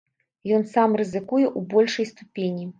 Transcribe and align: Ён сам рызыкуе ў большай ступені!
Ён 0.57 0.63
сам 0.71 0.97
рызыкуе 1.03 1.45
ў 1.57 1.59
большай 1.77 2.11
ступені! 2.15 2.63